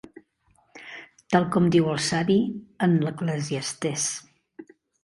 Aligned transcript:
Tal 1.35 1.45
com 1.57 1.69
diu 1.77 1.91
el 1.93 2.01
Savi 2.09 2.39
en 2.89 2.99
l'Eclesiastès. 3.05 4.13